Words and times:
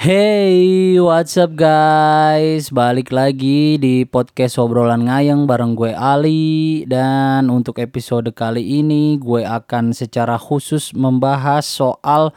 Hey, 0.00 0.96
what's 0.96 1.36
up 1.36 1.60
guys? 1.60 2.72
Balik 2.72 3.12
lagi 3.12 3.76
di 3.76 4.08
podcast 4.08 4.56
obrolan 4.56 5.04
ngayeng 5.04 5.44
bareng 5.44 5.76
gue 5.76 5.92
Ali 5.92 6.88
dan 6.88 7.52
untuk 7.52 7.76
episode 7.76 8.32
kali 8.32 8.80
ini 8.80 9.20
gue 9.20 9.44
akan 9.44 9.92
secara 9.92 10.40
khusus 10.40 10.96
membahas 10.96 11.68
soal 11.68 12.32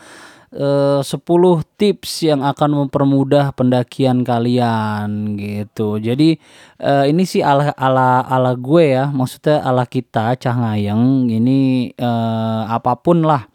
eh, 0.52 1.00
10 1.00 1.08
tips 1.80 2.28
yang 2.28 2.44
akan 2.44 2.84
mempermudah 2.84 3.56
pendakian 3.56 4.28
kalian 4.28 5.40
gitu. 5.40 6.04
Jadi 6.04 6.36
eh, 6.84 7.06
ini 7.08 7.24
sih 7.24 7.40
ala 7.40 7.72
ala 7.80 8.28
ala 8.28 8.60
gue 8.60 8.92
ya, 8.92 9.08
maksudnya 9.08 9.64
ala 9.64 9.88
kita 9.88 10.36
Cah 10.36 10.56
Ngayeng 10.60 11.32
ini 11.32 11.96
eh, 11.96 12.62
apa 12.68 13.00
pun 13.00 13.24
lah 13.24 13.53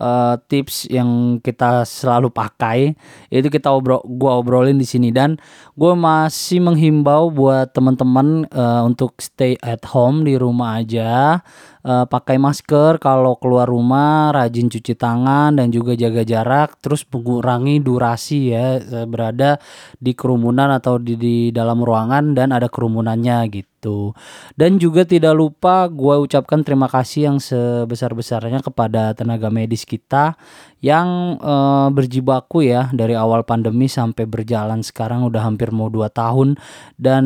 uh, 0.00 0.40
tips 0.48 0.88
yang 0.88 1.38
kita 1.44 1.84
selalu 1.84 2.32
pakai 2.32 2.96
itu 3.28 3.52
kita 3.52 3.68
obrol 3.68 4.00
gua 4.16 4.40
obrolin 4.40 4.80
di 4.80 4.88
sini. 4.88 5.12
Dan 5.12 5.36
gue 5.76 5.92
masih 5.92 6.64
menghimbau 6.64 7.28
buat 7.30 7.70
teman-teman 7.76 8.48
uh, 8.50 8.82
untuk 8.88 9.20
stay 9.20 9.60
at 9.60 9.84
home 9.84 10.24
di 10.24 10.40
rumah 10.40 10.80
aja 10.80 11.44
uh, 11.84 12.04
pakai 12.04 12.36
masker 12.36 13.00
kalau 13.00 13.36
keluar 13.40 13.68
rumah 13.68 14.32
rajin 14.32 14.68
cuci 14.68 14.94
tangan 14.96 15.56
dan 15.56 15.72
juga 15.72 15.96
jaga 15.96 16.24
jarak 16.24 16.80
terus 16.80 17.04
mengurangi 17.08 17.80
durasi 17.80 18.52
ya. 18.52 18.80
Berada 19.06 19.56
di 19.96 20.12
kerumunan 20.12 20.70
atau 20.70 21.00
di, 21.00 21.16
di 21.16 21.36
dalam 21.50 21.80
ruangan 21.80 22.36
dan 22.36 22.52
ada 22.52 22.68
kerumunannya 22.68 23.48
gitu. 23.52 24.12
Dan 24.56 24.76
juga 24.76 25.08
tidak 25.08 25.32
lupa 25.32 25.88
gue 25.88 26.20
ucapkan 26.20 26.60
terima 26.60 26.84
kasih 26.86 27.32
yang 27.32 27.38
sebesar-besarnya 27.40 28.60
kepada 28.60 29.16
tenaga 29.16 29.48
medis 29.48 29.88
kita 29.88 30.36
yang 30.84 31.40
uh, 31.40 31.88
berjibaku 31.88 32.64
ya 32.64 32.92
dari 32.92 33.16
awal 33.16 33.44
pandemi 33.44 33.88
sampai 33.88 34.28
berjalan 34.28 34.84
sekarang 34.84 35.24
udah 35.28 35.48
hampir 35.48 35.72
mau 35.72 35.88
2 35.88 36.12
tahun. 36.12 36.60
Dan 37.00 37.24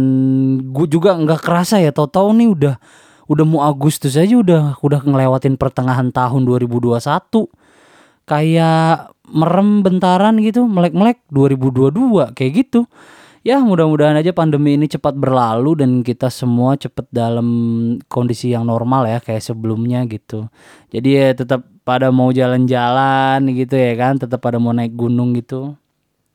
gue 0.70 0.86
juga 0.86 1.18
nggak 1.18 1.42
kerasa 1.42 1.82
ya 1.82 1.90
tau-tau 1.90 2.30
nih 2.30 2.48
udah 2.50 2.76
udah 3.24 3.44
mau 3.44 3.60
Agustus 3.64 4.20
aja 4.20 4.36
udah 4.36 4.76
udah 4.84 5.00
ngelewatin 5.00 5.56
pertengahan 5.56 6.12
tahun 6.12 6.44
2021 6.44 7.00
kayak 8.28 9.14
merem 9.28 9.80
bentaran 9.80 10.36
gitu 10.40 10.68
melek-melek 10.68 11.24
2022 11.32 12.36
kayak 12.36 12.52
gitu. 12.64 12.84
Ya 13.44 13.60
mudah-mudahan 13.60 14.16
aja 14.16 14.32
pandemi 14.32 14.72
ini 14.72 14.88
cepat 14.88 15.20
berlalu 15.20 15.84
dan 15.84 16.00
kita 16.00 16.32
semua 16.32 16.80
cepat 16.80 17.04
dalam 17.12 17.48
kondisi 18.08 18.56
yang 18.56 18.64
normal 18.64 19.04
ya 19.04 19.20
kayak 19.20 19.44
sebelumnya 19.44 20.00
gitu. 20.08 20.48
Jadi 20.88 21.08
ya 21.12 21.28
tetap 21.36 21.60
pada 21.84 22.08
mau 22.08 22.32
jalan-jalan 22.32 23.44
gitu 23.52 23.76
ya 23.76 23.92
kan 24.00 24.16
tetap 24.16 24.40
pada 24.40 24.56
mau 24.56 24.72
naik 24.72 24.96
gunung 24.96 25.36
gitu. 25.36 25.76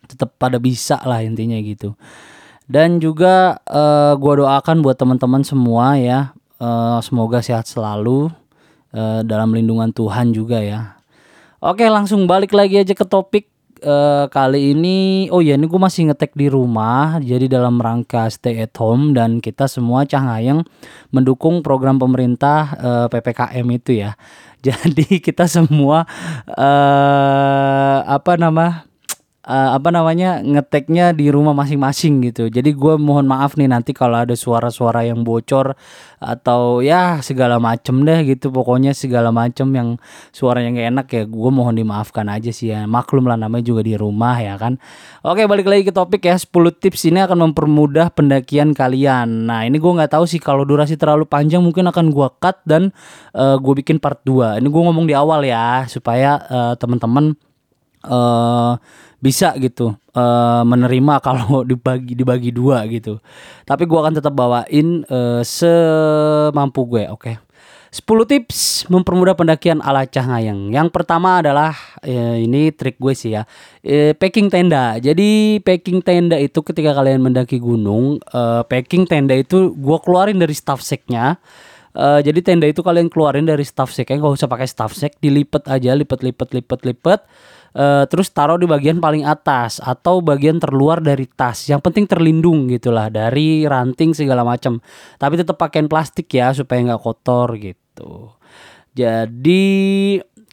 Tetap 0.05 0.37
pada 0.37 0.61
bisa 0.61 1.01
lah 1.01 1.25
intinya 1.25 1.57
gitu. 1.57 1.97
Dan 2.69 3.01
juga 3.01 3.57
uh, 3.65 4.13
gua 4.13 4.45
doakan 4.45 4.85
buat 4.85 4.93
teman-teman 4.93 5.41
semua 5.41 5.97
ya 5.97 6.37
Uh, 6.59 6.99
semoga 6.99 7.39
sehat 7.39 7.71
selalu 7.71 8.27
uh, 8.91 9.23
dalam 9.23 9.55
lindungan 9.55 9.95
Tuhan 9.95 10.35
juga 10.35 10.59
ya. 10.59 10.99
Oke, 11.63 11.87
langsung 11.87 12.27
balik 12.27 12.51
lagi 12.51 12.79
aja 12.79 12.91
ke 12.91 13.07
topik 13.07 13.47
uh, 13.83 14.27
kali 14.27 14.75
ini. 14.75 15.27
Oh 15.31 15.39
ya, 15.39 15.55
ini 15.55 15.67
gue 15.67 15.79
masih 15.79 16.11
ngetek 16.11 16.35
di 16.35 16.51
rumah, 16.51 17.19
jadi 17.23 17.47
dalam 17.47 17.79
rangka 17.79 18.27
stay 18.31 18.59
at 18.63 18.75
home 18.75 19.15
dan 19.15 19.39
kita 19.39 19.67
semua 19.71 20.03
cahayang 20.03 20.63
mendukung 21.11 21.63
program 21.63 21.99
pemerintah 21.99 22.75
uh, 22.79 23.05
ppkm 23.07 23.67
itu 23.75 24.03
ya. 24.03 24.19
Jadi 24.59 25.23
kita 25.23 25.47
semua 25.47 26.03
uh, 26.51 27.99
apa 28.03 28.35
nama 28.35 28.88
uh, 29.49 29.73
apa 29.73 29.89
namanya 29.89 30.45
ngeteknya 30.45 31.17
di 31.17 31.33
rumah 31.33 31.57
masing-masing 31.57 32.21
gitu. 32.29 32.53
Jadi 32.53 32.77
gue 32.77 32.93
mohon 33.01 33.25
maaf 33.25 33.57
nih 33.57 33.65
nanti 33.65 33.97
kalau 33.97 34.21
ada 34.21 34.37
suara-suara 34.37 35.09
yang 35.09 35.25
bocor 35.25 35.73
atau 36.21 36.85
ya 36.85 37.17
segala 37.25 37.57
macem 37.57 38.05
deh 38.05 38.21
gitu. 38.29 38.53
Pokoknya 38.53 38.93
segala 38.93 39.33
macem 39.33 39.65
yang 39.73 39.97
suaranya 40.29 40.69
gak 40.77 40.87
enak 40.93 41.07
ya 41.09 41.23
gue 41.25 41.49
mohon 41.49 41.73
dimaafkan 41.73 42.29
aja 42.29 42.53
sih 42.53 42.69
ya. 42.69 42.85
Maklum 42.85 43.25
lah 43.25 43.35
namanya 43.41 43.65
juga 43.65 43.81
di 43.81 43.97
rumah 43.97 44.37
ya 44.37 44.53
kan. 44.61 44.77
Oke 45.25 45.49
balik 45.49 45.65
lagi 45.65 45.89
ke 45.89 45.93
topik 45.95 46.29
ya 46.29 46.37
10 46.37 46.53
tips 46.77 47.09
ini 47.09 47.25
akan 47.25 47.49
mempermudah 47.49 48.13
pendakian 48.13 48.77
kalian. 48.77 49.49
Nah 49.49 49.65
ini 49.65 49.81
gue 49.81 49.91
nggak 49.91 50.13
tahu 50.13 50.29
sih 50.29 50.37
kalau 50.37 50.61
durasi 50.61 50.93
terlalu 50.93 51.25
panjang 51.25 51.65
mungkin 51.65 51.89
akan 51.89 52.13
gue 52.13 52.27
cut 52.37 52.61
dan 52.69 52.93
uh, 53.33 53.55
eh, 53.55 53.57
gue 53.57 53.73
bikin 53.81 53.97
part 53.97 54.21
2. 54.21 54.61
Ini 54.61 54.67
gue 54.69 54.81
ngomong 54.85 55.09
di 55.09 55.17
awal 55.17 55.41
ya 55.41 55.89
supaya 55.89 56.37
uh, 56.45 56.73
teman-teman 56.77 57.33
uh, 58.05 58.77
bisa 59.19 59.51
gitu 59.59 59.95
uh, 60.15 60.63
menerima 60.63 61.19
kalau 61.25 61.63
dibagi 61.67 62.15
dibagi 62.15 62.51
dua 62.51 62.87
gitu. 62.87 63.19
Tapi 63.67 63.83
gua 63.85 64.07
akan 64.07 64.13
tetap 64.19 64.33
bawain 64.33 65.03
uh, 65.07 65.43
semampu 65.43 66.87
gue, 66.87 67.05
oke. 67.11 67.21
Okay? 67.21 67.35
10 67.89 68.05
tips 68.05 68.85
mempermudah 68.85 69.33
pendakian 69.33 69.81
ala 69.81 70.05
Cah 70.05 70.21
Ngayeng. 70.21 70.69
Yang 70.69 70.93
pertama 70.93 71.41
adalah 71.41 71.73
eh, 72.05 72.45
ini 72.45 72.69
trik 72.69 73.01
gue 73.01 73.17
sih 73.17 73.33
ya. 73.33 73.49
Eh, 73.81 74.13
packing 74.13 74.45
tenda. 74.53 75.01
Jadi 75.01 75.57
packing 75.65 76.05
tenda 76.05 76.37
itu 76.37 76.61
ketika 76.61 76.93
kalian 76.93 77.17
mendaki 77.17 77.57
gunung, 77.57 78.21
eh, 78.21 78.61
packing 78.69 79.09
tenda 79.09 79.33
itu 79.33 79.73
gue 79.73 79.97
keluarin 80.05 80.37
dari 80.37 80.53
staff 80.53 80.85
seknya. 80.85 81.41
Uh, 81.89 82.21
jadi 82.21 82.45
tenda 82.45 82.69
itu 82.69 82.85
kalian 82.85 83.09
keluarin 83.09 83.49
dari 83.49 83.65
staff 83.65 83.89
seknya, 83.89 84.21
nggak 84.21 84.37
usah 84.37 84.45
pakai 84.45 84.69
staff 84.69 84.93
sek, 84.93 85.17
dilipet 85.17 85.65
aja, 85.65 85.97
lipet, 85.97 86.21
lipet, 86.21 86.53
lipet, 86.53 86.79
lipet 86.85 87.19
uh, 87.75 88.05
terus 88.09 88.29
taruh 88.33 88.57
di 88.57 88.69
bagian 88.69 89.01
paling 89.01 89.25
atas 89.25 89.83
atau 89.83 90.23
bagian 90.23 90.57
terluar 90.57 91.03
dari 91.03 91.27
tas. 91.27 91.67
Yang 91.67 91.81
penting 91.89 92.05
terlindung 92.07 92.69
gitulah 92.69 93.09
dari 93.09 93.65
ranting 93.65 94.13
segala 94.15 94.45
macam. 94.47 94.79
Tapi 95.17 95.33
tetap 95.37 95.59
pakaian 95.59 95.89
plastik 95.89 96.29
ya 96.31 96.53
supaya 96.55 96.81
nggak 96.85 97.01
kotor 97.01 97.57
gitu. 97.57 98.33
Jadi 98.93 99.77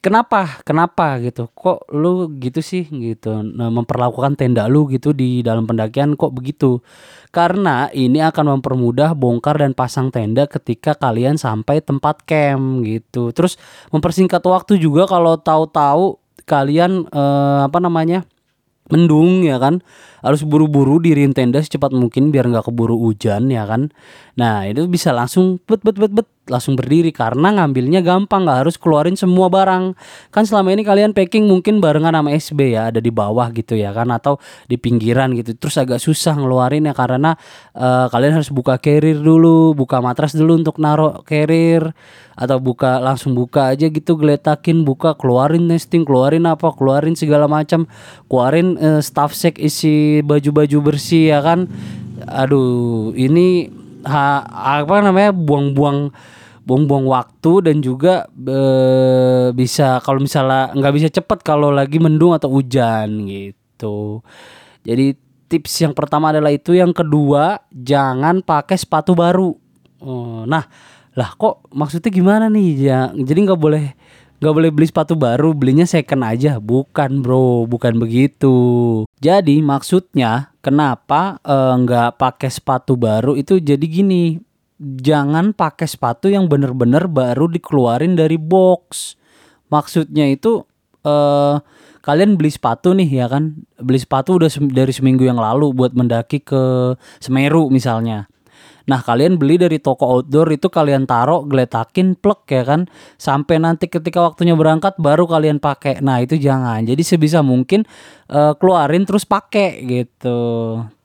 kenapa 0.07 0.63
kenapa 0.63 1.19
gitu 1.19 1.51
kok 1.51 1.91
lu 1.91 2.31
gitu 2.39 2.63
sih 2.63 2.87
gitu 2.87 3.43
nah, 3.43 3.75
memperlakukan 3.75 4.39
tenda 4.39 4.71
lu 4.71 4.87
gitu 4.87 5.11
di 5.11 5.43
dalam 5.43 5.67
pendakian 5.67 6.15
kok 6.15 6.31
begitu 6.31 6.79
karena 7.35 7.91
ini 7.91 8.23
akan 8.23 8.55
mempermudah 8.55 9.19
bongkar 9.19 9.59
dan 9.59 9.75
pasang 9.75 10.15
tenda 10.15 10.47
ketika 10.47 10.95
kalian 10.95 11.35
sampai 11.35 11.83
tempat 11.83 12.23
camp 12.23 12.87
gitu 12.87 13.35
terus 13.35 13.59
mempersingkat 13.91 14.47
waktu 14.47 14.79
juga 14.79 15.11
kalau 15.11 15.35
tahu-tahu 15.43 16.23
kalian 16.47 17.11
uh, 17.11 17.67
apa 17.67 17.79
namanya 17.83 18.25
mendung 18.89 19.43
ya 19.43 19.59
kan? 19.59 19.83
Harus 20.23 20.47
buru-buru 20.47 21.03
diriin 21.03 21.35
tenda 21.35 21.59
secepat 21.59 21.91
mungkin 21.93 22.31
biar 22.31 22.47
nggak 22.47 22.71
keburu 22.71 22.97
hujan 22.99 23.51
ya 23.51 23.67
kan? 23.67 23.91
Nah 24.39 24.65
itu 24.65 24.87
bisa 24.87 25.11
langsung 25.11 25.59
bet 25.67 25.83
bet 25.83 25.99
bet 25.99 26.15
bet 26.15 26.29
langsung 26.47 26.79
berdiri 26.79 27.11
karena 27.11 27.51
ngambilnya 27.55 28.01
gampang 28.01 28.47
nggak 28.47 28.67
harus 28.67 28.77
keluarin 28.79 29.19
semua 29.19 29.51
barang. 29.51 29.99
Kan 30.31 30.45
selama 30.47 30.73
ini 30.73 30.87
kalian 30.87 31.11
packing 31.13 31.47
mungkin 31.47 31.83
barengan 31.83 32.15
sama 32.15 32.31
SB 32.35 32.79
ya 32.79 32.95
ada 32.95 33.03
di 33.03 33.11
bawah 33.11 33.51
gitu 33.51 33.75
ya 33.75 33.91
kan 33.91 34.11
atau 34.15 34.39
di 34.71 34.79
pinggiran 34.79 35.35
gitu. 35.35 35.59
Terus 35.59 35.77
agak 35.79 35.99
susah 35.99 36.39
ngeluarin 36.39 36.87
ya 36.87 36.95
karena 36.95 37.35
uh, 37.75 38.07
kalian 38.11 38.39
harus 38.39 38.51
buka 38.55 38.79
carrier 38.79 39.19
dulu 39.19 39.75
buka 39.75 39.99
matras 39.99 40.33
dulu 40.33 40.59
untuk 40.59 40.79
naruh 40.79 41.23
carrier 41.27 41.91
atau 42.37 42.61
buka 42.61 43.01
langsung 43.01 43.33
buka 43.33 43.73
aja 43.73 43.89
gitu 43.89 44.15
geletakin 44.21 44.85
buka 44.85 45.17
keluarin 45.17 45.65
nesting 45.67 46.05
keluarin 46.05 46.47
apa 46.47 46.71
keluarin 46.73 47.19
segala 47.19 47.51
macam. 47.51 47.91
Keluarin 48.31 48.79
uh, 48.79 49.01
staff 49.03 49.35
set 49.35 49.59
isi 49.59 50.23
baju-baju 50.23 50.95
bersih 50.95 51.35
ya 51.35 51.43
kan. 51.43 51.67
Aduh 52.27 53.13
ini 53.13 53.69
ha, 54.07 54.47
apa 54.81 55.03
namanya 55.03 55.35
buang-buang 55.35 56.15
buang-buang 56.67 57.07
waktu 57.07 57.71
dan 57.71 57.77
juga 57.79 58.27
e, 58.35 58.61
bisa 59.55 60.03
kalau 60.03 60.19
misalnya 60.19 60.75
nggak 60.75 60.95
bisa 60.99 61.09
cepet 61.15 61.39
kalau 61.47 61.71
lagi 61.71 62.03
mendung 62.03 62.35
atau 62.35 62.51
hujan 62.51 63.23
gitu. 63.31 64.19
Jadi 64.83 65.15
tips 65.47 65.87
yang 65.87 65.95
pertama 65.95 66.35
adalah 66.35 66.51
itu, 66.51 66.75
yang 66.75 66.91
kedua 66.91 67.63
jangan 67.71 68.43
pakai 68.43 68.75
sepatu 68.75 69.15
baru. 69.15 69.55
Oh, 70.03 70.43
nah, 70.43 70.67
lah 71.15 71.31
kok 71.39 71.71
maksudnya 71.71 72.11
gimana 72.11 72.51
nih 72.51 72.71
ya? 72.83 73.01
Jadi 73.15 73.39
nggak 73.47 73.61
boleh 73.63 73.85
nggak 74.43 74.55
boleh 74.55 74.71
beli 74.75 74.87
sepatu 74.91 75.15
baru, 75.15 75.55
belinya 75.55 75.87
second 75.87 76.27
aja. 76.27 76.59
Bukan 76.59 77.23
bro, 77.23 77.65
bukan 77.71 77.95
begitu. 78.03 79.06
Jadi 79.17 79.65
maksudnya 79.65 80.53
kenapa 80.61 81.41
eh, 81.41 81.75
nggak 81.81 82.21
pakai 82.21 82.51
sepatu 82.53 83.01
baru 83.01 83.33
itu 83.33 83.57
jadi 83.57 83.81
gini 83.81 84.37
jangan 84.81 85.57
pakai 85.57 85.89
sepatu 85.89 86.29
yang 86.29 86.49
bener-bener 86.53 87.09
baru 87.09 87.49
dikeluarin 87.49 88.17
dari 88.17 88.37
box. 88.37 89.17
Maksudnya 89.73 90.31
itu 90.31 90.63
uh, 91.03 91.57
kalian 92.05 92.39
beli 92.39 92.53
sepatu 92.53 92.95
nih 92.95 93.25
ya 93.25 93.27
kan, 93.27 93.57
beli 93.83 93.99
sepatu 93.99 94.39
udah 94.39 94.47
dari 94.71 94.93
seminggu 94.95 95.27
yang 95.27 95.41
lalu 95.41 95.75
buat 95.75 95.97
mendaki 95.97 96.45
ke 96.45 96.95
Semeru 97.19 97.67
misalnya. 97.73 98.31
Nah, 98.87 99.03
kalian 99.03 99.35
beli 99.35 99.59
dari 99.59 99.83
toko 99.83 100.07
outdoor 100.19 100.51
itu 100.55 100.71
kalian 100.71 101.11
taruh, 101.11 101.43
geletakin, 101.47 102.15
plek 102.15 102.47
ya 102.51 102.63
kan. 102.63 102.81
Sampai 103.19 103.59
nanti 103.59 103.91
ketika 103.91 104.23
waktunya 104.23 104.55
berangkat 104.55 104.95
baru 104.99 105.27
kalian 105.27 105.59
pakai. 105.59 105.99
Nah, 106.03 106.23
itu 106.23 106.39
jangan. 106.39 106.87
Jadi 106.87 107.03
sebisa 107.03 107.43
mungkin 107.43 107.83
uh, 108.31 108.55
keluarin 108.55 109.03
terus 109.03 109.27
pakai 109.27 109.83
gitu 109.83 110.39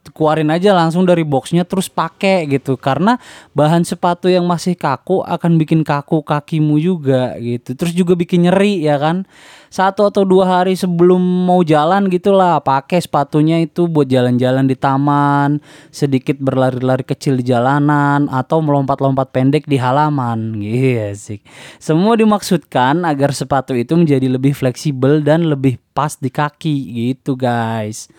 keluarin 0.10 0.50
aja 0.50 0.74
langsung 0.74 1.06
dari 1.06 1.22
boxnya 1.22 1.62
terus 1.62 1.86
pakai 1.86 2.50
gitu 2.50 2.74
karena 2.74 3.22
bahan 3.54 3.86
sepatu 3.86 4.34
yang 4.34 4.50
masih 4.50 4.74
kaku 4.74 5.22
akan 5.22 5.62
bikin 5.62 5.86
kaku 5.86 6.26
kakimu 6.26 6.82
juga 6.82 7.38
gitu 7.38 7.78
terus 7.78 7.94
juga 7.94 8.18
bikin 8.18 8.50
nyeri 8.50 8.82
ya 8.82 8.98
kan 8.98 9.30
satu 9.72 10.12
atau 10.12 10.28
dua 10.28 10.60
hari 10.60 10.76
sebelum 10.76 11.48
mau 11.48 11.64
jalan 11.64 12.12
gitulah 12.12 12.60
pakai 12.60 13.00
sepatunya 13.00 13.64
itu 13.64 13.88
buat 13.88 14.04
jalan-jalan 14.04 14.68
di 14.68 14.76
taman 14.76 15.64
sedikit 15.96 16.36
berlari-lari 16.44 17.08
kecil 17.08 17.40
di 17.40 17.48
jalanan 17.48 18.28
atau 18.28 18.60
melompat-lompat 18.60 19.32
pendek 19.32 19.64
di 19.72 19.80
halaman. 19.80 20.60
Iya 20.60 21.16
sih. 21.16 21.40
Semua 21.80 22.20
dimaksudkan 22.20 23.08
agar 23.08 23.32
sepatu 23.32 23.72
itu 23.72 23.96
menjadi 23.96 24.28
lebih 24.28 24.52
fleksibel 24.52 25.24
dan 25.24 25.48
lebih 25.48 25.80
pas 25.96 26.20
di 26.20 26.28
kaki 26.28 26.76
gitu 26.92 27.40
guys. 27.40 28.12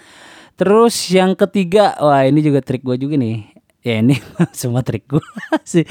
Terus 0.56 0.94
yang 1.12 1.36
ketiga, 1.36 2.00
wah 2.00 2.24
ini 2.24 2.40
juga 2.40 2.64
trik 2.64 2.80
gue 2.80 2.96
juga 2.96 3.20
nih. 3.20 3.51
Ya 3.82 3.98
ini 3.98 4.18
semua 4.58 4.86
trik 4.86 5.10
gue 5.10 5.22
sih. 5.66 5.82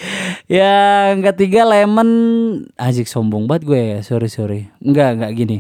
Yang 0.47 1.31
ketiga 1.31 1.67
lemon 1.67 2.09
asik 2.79 3.07
sombong 3.07 3.47
banget 3.51 3.63
gue 3.67 3.81
ya. 3.95 3.99
Sorry 4.03 4.31
sorry. 4.31 4.71
Enggak 4.79 5.19
enggak 5.19 5.33
gini. 5.35 5.57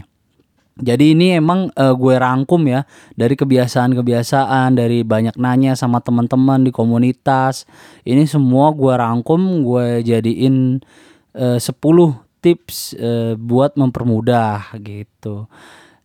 Jadi 0.81 1.13
ini 1.13 1.35
emang 1.35 1.67
uh, 1.75 1.93
gue 1.93 2.15
rangkum 2.15 2.63
ya 2.65 2.87
dari 3.13 3.35
kebiasaan-kebiasaan 3.35 4.79
dari 4.79 5.03
banyak 5.03 5.35
nanya 5.35 5.75
sama 5.75 5.99
teman-teman 5.99 6.63
di 6.63 6.71
komunitas. 6.71 7.67
Ini 8.07 8.23
semua 8.25 8.71
gue 8.71 8.95
rangkum, 8.95 9.67
gue 9.67 10.01
jadiin 10.01 10.79
uh, 11.35 11.59
10 11.59 11.69
tips 12.41 12.97
uh, 12.97 13.35
buat 13.37 13.75
mempermudah 13.75 14.73
gitu. 14.81 15.45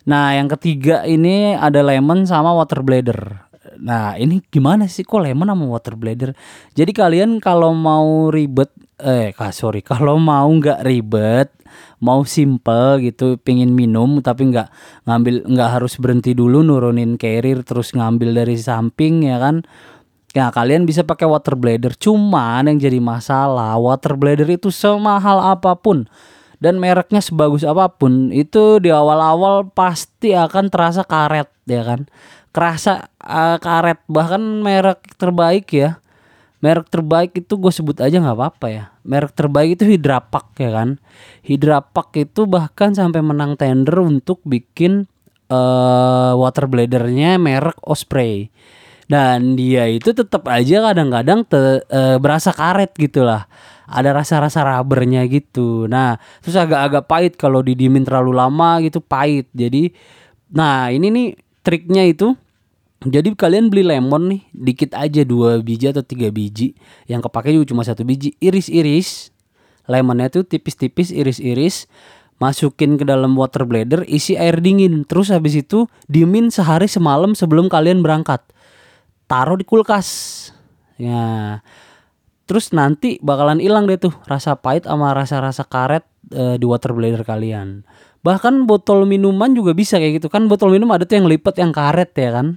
Nah, 0.07 0.39
yang 0.39 0.47
ketiga 0.47 1.03
ini 1.03 1.59
ada 1.59 1.83
lemon 1.83 2.27
sama 2.27 2.55
water 2.55 2.83
bladder. 2.83 3.46
Nah, 3.81 4.17
ini 4.17 4.41
gimana 4.49 4.89
sih 4.89 5.05
kok 5.05 5.23
lemon 5.23 5.49
sama 5.49 5.65
water 5.69 5.95
bladder? 5.95 6.31
Jadi 6.73 6.93
kalian 6.93 7.39
kalau 7.39 7.77
mau 7.77 8.29
ribet 8.33 8.73
eh 8.97 9.37
sorry, 9.53 9.85
kalau 9.91 10.17
mau 10.17 10.49
nggak 10.49 10.81
ribet, 10.85 11.53
mau 12.01 12.25
simple 12.25 13.05
gitu, 13.05 13.37
pingin 13.41 13.73
minum 13.73 14.25
tapi 14.25 14.49
nggak 14.49 14.69
ngambil 15.05 15.35
nggak 15.47 15.71
harus 15.81 16.01
berhenti 16.01 16.33
dulu 16.33 16.65
nurunin 16.65 17.21
carrier 17.21 17.61
terus 17.61 17.93
ngambil 17.93 18.45
dari 18.45 18.57
samping 18.57 19.29
ya 19.29 19.37
kan. 19.41 19.65
Ya 20.37 20.53
kalian 20.53 20.85
bisa 20.85 21.01
pakai 21.01 21.25
water 21.25 21.57
bladder. 21.57 21.97
Cuman 21.97 22.69
yang 22.69 22.77
jadi 22.77 23.01
masalah 23.01 23.81
water 23.81 24.21
bladder 24.21 24.45
itu 24.53 24.69
semahal 24.69 25.41
apa 25.41 25.73
pun 25.81 26.05
dan 26.61 26.81
mereknya 26.81 27.21
sebagus 27.21 27.65
apa 27.65 27.89
pun 27.93 28.33
itu 28.33 28.81
di 28.81 28.89
awal-awal 28.89 29.69
pasti 29.73 30.33
akan 30.33 30.73
terasa 30.73 31.05
karet 31.05 31.49
ya 31.69 31.85
kan 31.85 32.09
kerasa 32.57 33.13
uh, 33.21 33.61
karet. 33.61 34.01
Bahkan 34.09 34.41
merek 34.65 35.05
terbaik 35.21 35.69
ya. 35.69 36.01
Merek 36.65 36.89
terbaik 36.89 37.37
itu 37.37 37.61
gue 37.61 37.69
sebut 37.69 38.01
aja 38.01 38.17
nggak 38.17 38.33
apa-apa 38.33 38.67
ya. 38.73 38.85
Merek 39.05 39.37
terbaik 39.37 39.77
itu 39.77 39.85
Hydrapak 39.85 40.57
ya 40.57 40.73
kan. 40.73 40.97
Hydrapak 41.45 42.17
itu 42.17 42.49
bahkan 42.49 42.97
sampai 42.97 43.21
menang 43.21 43.61
tender 43.61 44.01
untuk 44.01 44.41
bikin 44.49 45.05
uh, 45.53 46.33
water 46.33 46.65
bladernya 46.65 47.37
merek 47.37 47.77
Osprey. 47.85 48.49
Dan 49.07 49.55
dia 49.55 49.87
itu 49.87 50.17
tetap 50.17 50.49
aja 50.49 50.81
kadang-kadang 50.91 51.45
uh, 51.53 52.17
berasa 52.17 52.51
karet 52.57 52.91
gitulah 52.97 53.47
ada 53.87 54.11
rasa-rasa 54.11 54.67
rubbernya 54.67 55.23
gitu. 55.31 55.87
Nah, 55.87 56.19
terus 56.43 56.59
agak-agak 56.59 57.07
pahit 57.07 57.33
kalau 57.39 57.63
didimin 57.63 58.03
terlalu 58.03 58.35
lama 58.35 58.83
gitu 58.83 58.99
pahit. 58.99 59.47
Jadi 59.55 59.95
nah, 60.51 60.91
ini 60.91 61.07
nih 61.11 61.29
triknya 61.63 62.07
itu 62.07 62.35
jadi 63.05 63.29
kalian 63.37 63.69
beli 63.69 63.85
lemon 63.85 64.33
nih 64.33 64.43
dikit 64.57 64.97
aja 64.97 65.21
dua 65.21 65.61
biji 65.61 65.93
atau 65.93 66.01
tiga 66.01 66.33
biji. 66.33 66.73
Yang 67.05 67.29
kepake 67.29 67.53
juga 67.53 67.67
cuma 67.69 67.85
satu 67.85 68.09
biji. 68.09 68.33
Iris-iris. 68.41 69.37
Lemonnya 69.85 70.33
tuh 70.33 70.49
tipis-tipis 70.49 71.13
iris-iris. 71.13 71.93
Masukin 72.41 72.97
ke 72.97 73.05
dalam 73.05 73.37
water 73.37 73.69
bladder 73.69 74.01
isi 74.09 74.41
air 74.41 74.65
dingin. 74.65 75.05
Terus 75.05 75.29
habis 75.29 75.61
itu 75.61 75.85
diemin 76.09 76.49
sehari 76.49 76.89
semalam 76.89 77.37
sebelum 77.37 77.69
kalian 77.69 78.01
berangkat. 78.01 78.41
Taruh 79.29 79.61
di 79.61 79.69
kulkas. 79.69 80.09
Ya. 80.97 81.61
Terus 82.49 82.73
nanti 82.73 83.21
bakalan 83.21 83.61
hilang 83.61 83.85
deh 83.85 84.01
tuh 84.01 84.15
rasa 84.25 84.57
pahit 84.57 84.89
sama 84.89 85.13
rasa-rasa 85.13 85.67
karet 85.67 86.07
e, 86.31 86.57
di 86.57 86.65
water 86.65 86.97
bladder 86.97 87.27
kalian. 87.27 87.85
Bahkan 88.25 88.65
botol 88.65 89.05
minuman 89.05 89.53
juga 89.53 89.77
bisa 89.77 90.01
kayak 90.01 90.23
gitu 90.23 90.29
kan. 90.33 90.49
Botol 90.49 90.73
minum 90.73 90.89
ada 90.95 91.05
tuh 91.05 91.21
yang 91.21 91.29
lipat 91.29 91.61
yang 91.61 91.77
karet 91.77 92.17
ya 92.17 92.33
kan 92.33 92.57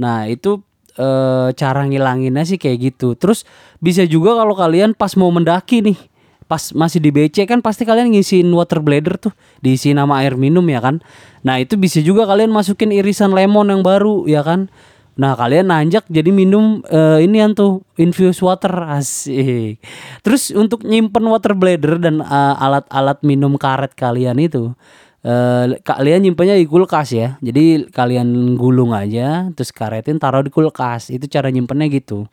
nah 0.00 0.26
itu 0.26 0.62
e, 0.98 1.08
cara 1.54 1.82
ngilanginnya 1.86 2.42
sih 2.46 2.58
kayak 2.58 2.94
gitu. 2.94 3.14
Terus 3.18 3.42
bisa 3.78 4.06
juga 4.06 4.38
kalau 4.38 4.54
kalian 4.54 4.94
pas 4.94 5.14
mau 5.18 5.30
mendaki 5.30 5.82
nih 5.82 5.98
pas 6.44 6.60
masih 6.76 7.00
di 7.00 7.08
BC 7.08 7.48
kan 7.48 7.64
pasti 7.64 7.88
kalian 7.88 8.12
ngisiin 8.12 8.52
water 8.52 8.84
bladder 8.84 9.16
tuh 9.16 9.32
diisi 9.64 9.96
nama 9.96 10.20
air 10.20 10.36
minum 10.36 10.64
ya 10.68 10.80
kan? 10.84 11.00
Nah 11.40 11.56
itu 11.56 11.80
bisa 11.80 12.04
juga 12.04 12.28
kalian 12.28 12.52
masukin 12.52 12.92
irisan 12.92 13.32
lemon 13.32 13.72
yang 13.72 13.80
baru 13.80 14.28
ya 14.28 14.44
kan? 14.44 14.68
Nah 15.14 15.38
kalian 15.38 15.70
nanjak 15.70 16.04
jadi 16.10 16.28
minum 16.34 16.82
uh, 16.90 17.22
ini 17.22 17.40
yang 17.40 17.54
tuh 17.56 17.86
infused 17.96 18.44
water 18.44 18.70
asik. 18.92 19.80
Terus 20.20 20.52
untuk 20.52 20.84
nyimpen 20.84 21.24
water 21.30 21.56
bladder 21.56 21.96
dan 22.02 22.20
uh, 22.20 22.54
alat-alat 22.60 23.22
minum 23.24 23.56
karet 23.56 23.94
kalian 23.96 24.36
itu 24.42 24.76
uh, 25.24 25.74
kalian 25.82 26.28
nyimpennya 26.28 26.54
di 26.60 26.68
kulkas 26.68 27.16
ya. 27.16 27.40
Jadi 27.40 27.88
kalian 27.90 28.54
gulung 28.54 28.92
aja 28.92 29.48
terus 29.56 29.72
karetin 29.72 30.20
taruh 30.20 30.44
di 30.44 30.52
kulkas. 30.52 31.10
Itu 31.10 31.26
cara 31.26 31.48
nyimpennya 31.50 31.88
gitu. 31.90 32.28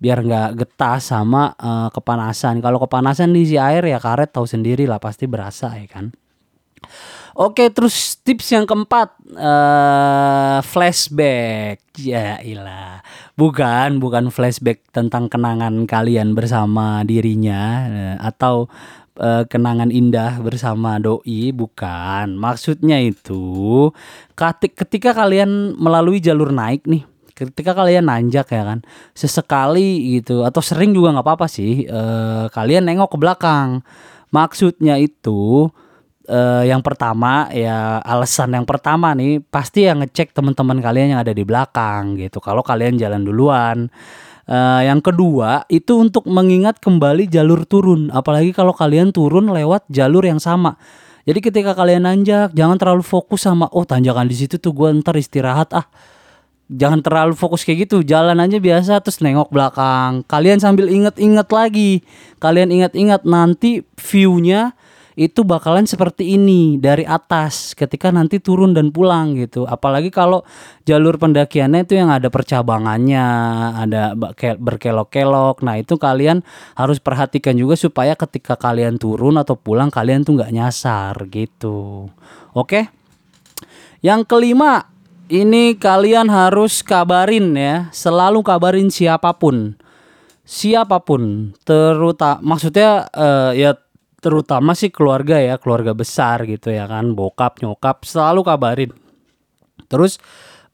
Biar 0.00 0.24
nggak 0.24 0.56
getah 0.56 1.00
sama 1.00 1.56
uh, 1.56 1.88
kepanasan. 1.92 2.60
Kalau 2.64 2.80
kepanasan 2.80 3.32
diisi 3.32 3.60
air 3.60 3.84
ya 3.84 3.98
karet 4.00 4.32
tahu 4.32 4.44
sendiri 4.46 4.84
lah 4.84 5.00
pasti 5.00 5.24
berasa 5.24 5.72
ya 5.76 5.88
kan. 5.88 6.12
Oke, 7.40 7.70
terus 7.70 8.18
tips 8.20 8.52
yang 8.52 8.66
keempat 8.66 9.14
uh, 9.38 10.58
flashback. 10.66 11.80
Ya 11.96 12.42
ilah. 12.42 13.00
Bukan, 13.38 14.02
bukan 14.02 14.28
flashback 14.34 14.84
tentang 14.90 15.30
kenangan 15.30 15.86
kalian 15.88 16.36
bersama 16.36 17.06
dirinya 17.06 17.86
atau 18.20 18.68
uh, 19.20 19.44
kenangan 19.44 19.92
indah 19.92 20.40
bersama 20.40 20.96
doi, 20.96 21.52
bukan. 21.52 22.34
Maksudnya 22.34 22.98
itu 23.04 23.92
ketika 24.56 25.12
kalian 25.12 25.76
melalui 25.76 26.18
jalur 26.18 26.50
naik 26.50 26.88
nih, 26.88 27.04
ketika 27.36 27.76
kalian 27.76 28.08
nanjak 28.08 28.48
ya 28.48 28.64
kan, 28.64 28.80
sesekali 29.12 30.18
gitu 30.18 30.42
atau 30.48 30.64
sering 30.64 30.96
juga 30.96 31.12
nggak 31.12 31.26
apa-apa 31.28 31.46
sih. 31.46 31.84
Uh, 31.86 32.48
kalian 32.50 32.88
nengok 32.88 33.14
ke 33.14 33.18
belakang. 33.20 33.84
Maksudnya 34.32 34.96
itu 34.96 35.68
uh, 36.30 36.64
yang 36.64 36.80
pertama 36.80 37.50
ya 37.50 37.98
alasan 38.06 38.54
yang 38.54 38.64
pertama 38.64 39.12
nih 39.12 39.42
pasti 39.42 39.90
yang 39.90 40.00
ngecek 40.00 40.30
teman-teman 40.30 40.78
kalian 40.78 41.18
yang 41.18 41.20
ada 41.20 41.34
di 41.34 41.42
belakang 41.42 42.14
gitu 42.16 42.38
kalau 42.38 42.62
kalian 42.62 42.96
jalan 42.96 43.26
duluan 43.26 43.90
uh, 44.50 44.82
yang 44.82 44.98
kedua 44.98 45.64
itu 45.70 45.96
untuk 45.96 46.26
mengingat 46.26 46.82
kembali 46.82 47.30
jalur 47.30 47.62
turun. 47.62 48.10
Apalagi 48.10 48.50
kalau 48.50 48.74
kalian 48.74 49.14
turun 49.14 49.48
lewat 49.48 49.86
jalur 49.86 50.26
yang 50.26 50.42
sama. 50.42 50.74
Jadi 51.24 51.38
ketika 51.38 51.78
kalian 51.78 52.10
nanjak 52.10 52.50
jangan 52.52 52.74
terlalu 52.74 53.06
fokus 53.06 53.46
sama 53.46 53.70
oh 53.70 53.86
tanjakan 53.86 54.26
di 54.26 54.34
situ 54.34 54.58
tuh 54.58 54.74
gue 54.74 54.90
ntar 54.98 55.14
istirahat 55.14 55.70
ah. 55.78 55.86
Jangan 56.70 57.02
terlalu 57.02 57.34
fokus 57.34 57.66
kayak 57.66 57.90
gitu 57.90 58.06
jalan 58.06 58.38
aja 58.38 58.62
biasa 58.62 59.02
terus 59.02 59.18
nengok 59.18 59.50
belakang. 59.50 60.22
Kalian 60.26 60.62
sambil 60.62 60.86
inget-inget 60.86 61.50
lagi. 61.50 62.06
Kalian 62.38 62.70
ingat-ingat 62.70 63.26
nanti 63.26 63.82
viewnya 63.98 64.74
itu 65.18 65.42
bakalan 65.42 65.86
seperti 65.86 66.38
ini 66.38 66.78
dari 66.78 67.02
atas 67.02 67.74
ketika 67.74 68.14
nanti 68.14 68.38
turun 68.38 68.70
dan 68.70 68.94
pulang 68.94 69.34
gitu. 69.34 69.66
Apalagi 69.66 70.14
kalau 70.14 70.46
jalur 70.86 71.18
pendakiannya 71.18 71.82
itu 71.82 71.98
yang 71.98 72.10
ada 72.14 72.30
percabangannya, 72.30 73.26
ada 73.74 74.14
berkelok-kelok. 74.58 75.66
Nah, 75.66 75.82
itu 75.82 75.98
kalian 75.98 76.46
harus 76.78 77.02
perhatikan 77.02 77.58
juga 77.58 77.74
supaya 77.74 78.14
ketika 78.14 78.54
kalian 78.54 79.02
turun 79.02 79.38
atau 79.38 79.58
pulang 79.58 79.90
kalian 79.90 80.22
tuh 80.22 80.38
nggak 80.38 80.54
nyasar 80.54 81.14
gitu. 81.30 82.06
Oke? 82.54 82.86
Yang 84.00 84.30
kelima, 84.30 84.88
ini 85.28 85.76
kalian 85.76 86.32
harus 86.32 86.80
kabarin 86.80 87.52
ya, 87.52 87.74
selalu 87.92 88.40
kabarin 88.40 88.88
siapa 88.88 89.36
pun. 89.36 89.76
Siapa 90.50 90.98
pun, 91.06 91.54
terutama 91.62 92.42
maksudnya 92.42 93.06
uh, 93.14 93.54
ya 93.54 93.78
terutama 94.20 94.76
sih 94.76 94.92
keluarga 94.92 95.40
ya 95.40 95.56
keluarga 95.56 95.96
besar 95.96 96.44
gitu 96.44 96.70
ya 96.70 96.84
kan 96.86 97.16
bokap 97.16 97.58
nyokap 97.64 98.04
selalu 98.04 98.44
kabarin 98.46 98.92
terus 99.90 100.20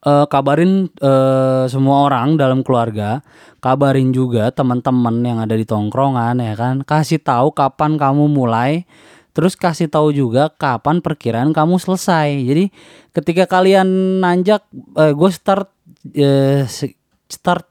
uh, 0.05 0.25
kabarin 0.29 0.91
uh, 1.01 1.65
semua 1.65 2.07
orang 2.07 2.37
dalam 2.39 2.61
keluarga, 2.61 3.25
kabarin 3.63 4.15
juga 4.15 4.51
teman-teman 4.53 5.23
yang 5.23 5.39
ada 5.41 5.55
di 5.57 5.65
tongkrongan 5.65 6.39
ya 6.39 6.53
kan, 6.53 6.75
kasih 6.87 7.19
tahu 7.23 7.51
kapan 7.55 7.99
kamu 7.99 8.29
mulai, 8.29 8.85
terus 9.33 9.57
kasih 9.57 9.89
tahu 9.89 10.13
juga 10.13 10.51
kapan 10.53 11.03
perkiraan 11.03 11.51
kamu 11.55 11.81
selesai. 11.81 12.29
Jadi 12.45 12.69
ketika 13.15 13.49
kalian 13.49 14.19
nanjak, 14.21 14.63
uh, 14.95 15.11
gue 15.11 15.29
start 15.33 15.67
uh, 16.15 16.63
start 17.27 17.65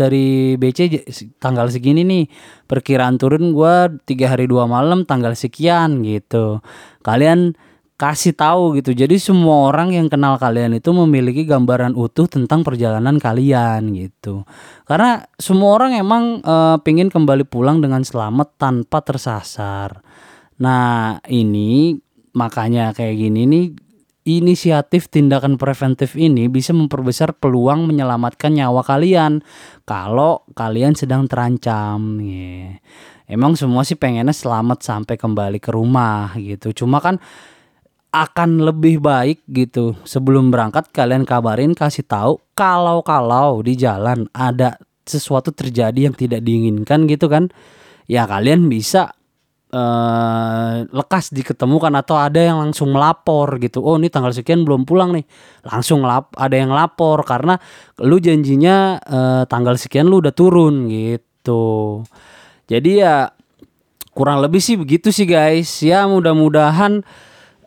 dari 0.00 0.56
BC 0.56 1.04
tanggal 1.36 1.68
segini 1.68 2.00
nih 2.08 2.24
perkiraan 2.64 3.20
turun 3.20 3.52
gue 3.52 4.00
tiga 4.08 4.32
hari 4.32 4.48
dua 4.48 4.64
malam 4.64 5.04
tanggal 5.04 5.36
sekian 5.36 6.00
gitu. 6.00 6.64
Kalian 7.04 7.52
kasih 8.00 8.32
tahu 8.32 8.80
gitu. 8.80 8.96
Jadi 8.96 9.20
semua 9.20 9.68
orang 9.68 9.92
yang 9.92 10.08
kenal 10.08 10.40
kalian 10.40 10.72
itu 10.72 10.88
memiliki 10.96 11.44
gambaran 11.44 11.92
utuh 11.92 12.24
tentang 12.24 12.64
perjalanan 12.64 13.20
kalian 13.20 13.92
gitu. 13.92 14.48
Karena 14.88 15.20
semua 15.36 15.76
orang 15.76 15.92
emang 16.00 16.40
e, 16.40 16.54
pingin 16.80 17.12
kembali 17.12 17.44
pulang 17.44 17.84
dengan 17.84 18.00
selamat 18.00 18.56
tanpa 18.56 19.04
tersasar. 19.04 20.00
Nah 20.64 21.20
ini 21.28 21.92
makanya 22.32 22.96
kayak 22.96 23.20
gini 23.20 23.44
nih 23.44 23.66
inisiatif 24.28 25.08
tindakan 25.08 25.56
preventif 25.56 26.12
ini 26.14 26.46
bisa 26.52 26.76
memperbesar 26.76 27.32
peluang 27.32 27.88
menyelamatkan 27.88 28.52
nyawa 28.52 28.84
kalian 28.84 29.40
kalau 29.88 30.44
kalian 30.52 30.92
sedang 30.92 31.24
terancam 31.24 32.20
ya. 32.20 32.76
Emang 33.30 33.54
semua 33.54 33.86
sih 33.86 33.94
pengennya 33.94 34.34
selamat 34.34 34.82
sampai 34.82 35.14
kembali 35.14 35.62
ke 35.62 35.70
rumah 35.70 36.34
gitu. 36.34 36.74
Cuma 36.74 36.98
kan 36.98 37.22
akan 38.10 38.66
lebih 38.66 38.98
baik 38.98 39.46
gitu 39.46 39.94
sebelum 40.02 40.50
berangkat 40.50 40.90
kalian 40.90 41.22
kabarin 41.22 41.78
kasih 41.78 42.02
tahu 42.02 42.42
kalau-kalau 42.58 43.62
di 43.62 43.78
jalan 43.78 44.26
ada 44.34 44.82
sesuatu 45.06 45.54
terjadi 45.54 46.10
yang 46.10 46.14
tidak 46.18 46.42
diinginkan 46.42 47.06
gitu 47.06 47.30
kan 47.30 47.54
ya 48.10 48.26
kalian 48.26 48.66
bisa 48.66 49.14
uh, 49.72 50.84
lekas 50.90 51.30
diketemukan 51.34 51.90
atau 51.98 52.18
ada 52.18 52.38
yang 52.38 52.58
langsung 52.62 52.92
melapor 52.94 53.58
gitu. 53.62 53.82
Oh, 53.82 53.96
ini 53.96 54.10
tanggal 54.10 54.34
sekian 54.34 54.66
belum 54.66 54.86
pulang 54.86 55.14
nih. 55.14 55.24
Langsung 55.66 56.02
lap 56.04 56.34
ada 56.36 56.54
yang 56.54 56.70
lapor 56.74 57.22
karena 57.22 57.58
lu 58.02 58.18
janjinya 58.18 59.00
uh, 59.00 59.42
tanggal 59.46 59.78
sekian 59.78 60.10
lu 60.10 60.22
udah 60.22 60.34
turun 60.34 60.90
gitu. 60.90 62.02
Jadi 62.70 63.02
ya 63.02 63.30
kurang 64.14 64.42
lebih 64.44 64.60
sih 64.62 64.76
begitu 64.78 65.14
sih 65.14 65.26
guys. 65.26 65.82
Ya 65.82 66.06
mudah-mudahan 66.06 67.02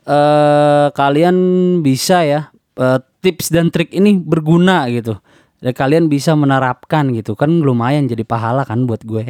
uh, 0.08 0.88
kalian 0.92 1.36
bisa 1.82 2.24
ya 2.24 2.54
uh, 2.80 3.00
tips 3.24 3.52
dan 3.52 3.72
trik 3.72 3.92
ini 3.96 4.20
berguna 4.20 4.88
gitu 4.92 5.20
dan 5.64 5.72
kalian 5.72 6.12
bisa 6.12 6.36
menerapkan 6.36 7.16
gitu. 7.16 7.40
Kan 7.40 7.64
lumayan 7.64 8.04
jadi 8.12 8.28
pahala 8.28 8.68
kan 8.68 8.84
buat 8.84 9.00
gue. 9.08 9.24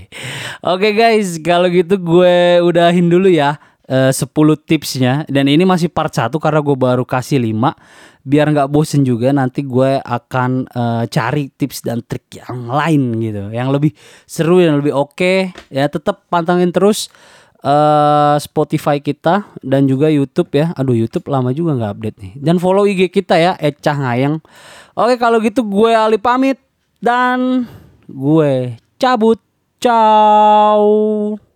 Oke 0.72 0.94
guys. 0.94 1.42
Kalau 1.42 1.66
gitu 1.66 1.98
gue 1.98 2.62
udahin 2.62 3.10
dulu 3.10 3.26
ya 3.26 3.58
uh, 3.90 4.14
10 4.14 4.22
tipsnya. 4.62 5.26
Dan 5.26 5.50
ini 5.50 5.66
masih 5.66 5.90
part 5.90 6.14
1 6.14 6.30
karena 6.38 6.62
gue 6.62 6.76
baru 6.78 7.02
kasih 7.02 7.42
5 7.42 8.22
biar 8.24 8.48
nggak 8.56 8.72
bosen 8.72 9.04
juga 9.04 9.36
nanti 9.36 9.60
gue 9.68 10.00
akan 10.00 10.64
uh, 10.72 11.04
cari 11.12 11.52
tips 11.52 11.84
dan 11.84 12.06
trik 12.06 12.30
yang 12.38 12.70
lain 12.70 13.18
gitu. 13.18 13.50
Yang 13.50 13.68
lebih 13.74 13.90
seru 14.30 14.62
dan 14.62 14.78
lebih 14.78 14.94
oke. 14.94 15.18
Okay. 15.18 15.50
ya 15.74 15.90
tetap 15.90 16.22
pantangin 16.30 16.70
terus 16.70 17.10
uh, 17.64 18.36
Spotify 18.36 19.00
kita 19.00 19.48
dan 19.64 19.88
juga 19.88 20.12
YouTube 20.12 20.52
ya. 20.52 20.76
Aduh 20.76 20.94
YouTube 20.94 21.26
lama 21.32 21.50
juga 21.50 21.74
nggak 21.74 21.92
update 21.96 22.18
nih. 22.20 22.32
Dan 22.38 22.60
follow 22.60 22.84
IG 22.84 23.08
kita 23.10 23.40
ya, 23.40 23.56
Ecah 23.56 23.96
Ngayang. 23.96 24.44
Oke 24.94 25.16
kalau 25.16 25.40
gitu 25.40 25.64
gue 25.64 25.90
Ali 25.96 26.20
pamit 26.20 26.60
dan 27.00 27.66
gue 28.06 28.76
cabut. 29.00 29.40
Ciao. 29.82 31.53